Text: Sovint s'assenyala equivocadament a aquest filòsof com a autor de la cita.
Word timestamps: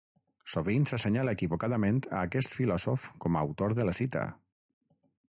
Sovint 0.51 0.85
s'assenyala 0.91 1.33
equivocadament 1.37 1.99
a 2.19 2.21
aquest 2.29 2.55
filòsof 2.61 3.05
com 3.25 3.37
a 3.37 3.43
autor 3.49 3.75
de 3.81 3.85
la 3.91 3.93
cita. 3.99 4.23